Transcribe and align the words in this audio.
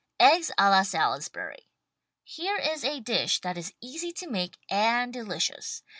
EGGS 0.19 0.49
A 0.57 0.69
LA 0.71 0.81
SALISBURY 0.81 1.67
Here 2.23 2.57
is 2.57 2.83
a 2.83 3.01
dish 3.01 3.39
that 3.41 3.55
is 3.55 3.71
easy 3.81 4.11
to 4.13 4.27
make 4.27 4.57
and 4.67 5.13
delicious. 5.13 5.83